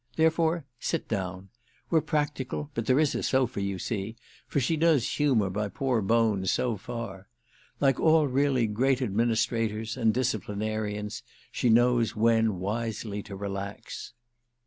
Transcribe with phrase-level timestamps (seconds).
[0.15, 1.49] Therefore sit down.
[1.91, 6.49] We're practical, but there is a sofa, you see—for she does humour my poor bones
[6.49, 7.27] so far.
[7.79, 14.13] Like all really great administrators and disciplinarians she knows when wisely to relax."